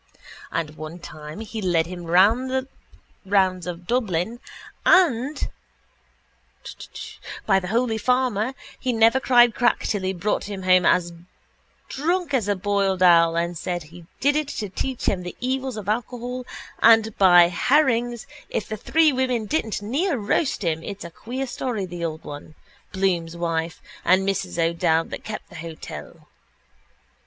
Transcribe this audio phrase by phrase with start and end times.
[0.51, 2.67] And one time he led him the
[3.23, 4.39] rounds of Dublin
[4.83, 5.47] and,
[7.45, 11.13] by the holy farmer, he never cried crack till he brought him home as
[11.87, 15.37] drunk as a boiled owl and he said he did it to teach him the
[15.39, 16.45] evils of alcohol
[16.79, 21.85] and by herrings, if the three women didn't near roast him, it's a queer story,
[21.85, 22.55] the old one,
[22.91, 26.27] Bloom's wife and Mrs O'Dowd that kept the hotel.